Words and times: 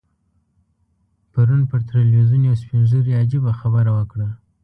پرون 1.31 1.61
پر 1.69 1.79
ټلویزیون 1.89 2.41
یو 2.45 2.55
سپین 2.61 2.81
ږیري 2.89 3.13
عجیبه 3.21 3.51
خبره 3.61 3.91
وکړه. 3.93 4.27